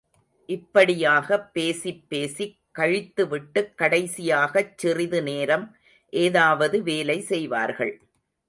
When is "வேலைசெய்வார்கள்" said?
6.83-7.93